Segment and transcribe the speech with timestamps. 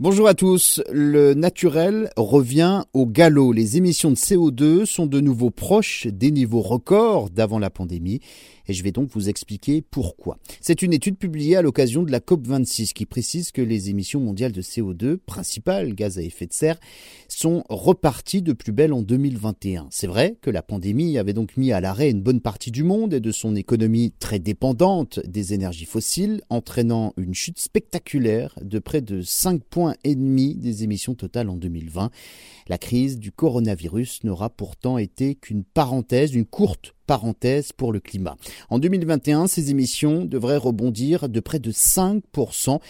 [0.00, 0.82] Bonjour à tous.
[0.90, 3.52] Le naturel revient au galop.
[3.52, 8.18] Les émissions de CO2 sont de nouveau proches des niveaux records d'avant la pandémie
[8.68, 10.38] et je vais donc vous expliquer pourquoi.
[10.60, 14.52] C'est une étude publiée à l'occasion de la COP26 qui précise que les émissions mondiales
[14.52, 16.78] de CO2, principales gaz à effet de serre,
[17.28, 19.88] sont reparties de plus belle en 2021.
[19.90, 23.14] C'est vrai que la pandémie avait donc mis à l'arrêt une bonne partie du monde
[23.14, 29.00] et de son économie très dépendante des énergies fossiles, entraînant une chute spectaculaire de près
[29.00, 32.10] de 5 points et demi des émissions totales en 2020.
[32.68, 38.36] La crise du coronavirus n'aura pourtant été qu'une parenthèse, une courte parenthèse pour le climat.
[38.70, 42.80] En 2021, ces émissions devraient rebondir de près de 5%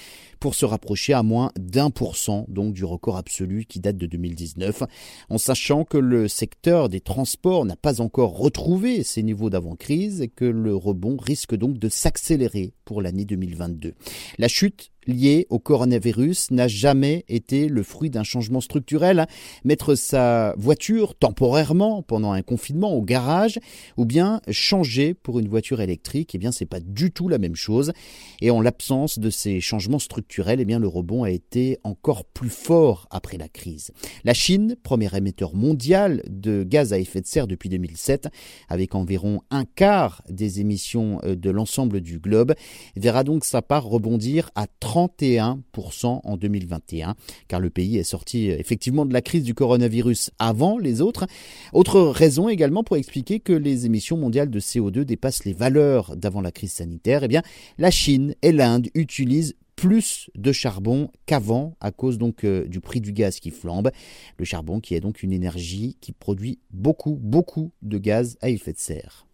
[0.45, 4.05] pour se rapprocher à moins d'un pour cent donc du record absolu qui date de
[4.05, 4.83] 2019,
[5.31, 10.29] en sachant que le secteur des transports n'a pas encore retrouvé ses niveaux d'avant-crise et
[10.29, 13.95] que le rebond risque donc de s'accélérer pour l'année 2022.
[14.37, 19.27] La chute liée au coronavirus n'a jamais été le fruit d'un changement structurel.
[19.65, 23.59] Mettre sa voiture temporairement pendant un confinement au garage
[23.97, 27.57] ou bien changer pour une voiture électrique, eh bien c'est pas du tout la même
[27.57, 27.93] chose.
[28.41, 32.51] Et en l'absence de ces changements structurels, eh bien, le rebond a été encore plus
[32.51, 33.93] fort après la crise.
[34.25, 38.29] La Chine, premier émetteur mondial de gaz à effet de serre depuis 2007,
[38.69, 42.55] avec environ un quart des émissions euh, de l'ensemble du globe,
[42.97, 47.15] verra donc sa part rebondir à 31% en 2021,
[47.49, 51.27] car le pays est sorti euh, effectivement de la crise du coronavirus avant les autres.
[51.73, 56.41] Autre raison également pour expliquer que les émissions mondiales de CO2 dépassent les valeurs d'avant
[56.41, 57.43] la crise sanitaire, eh bien,
[57.79, 63.01] la Chine et l'Inde utilisent plus de charbon qu'avant à cause donc euh, du prix
[63.01, 63.91] du gaz qui flambe.
[64.39, 68.73] Le charbon qui est donc une énergie qui produit beaucoup, beaucoup de gaz à effet
[68.73, 69.27] de serre.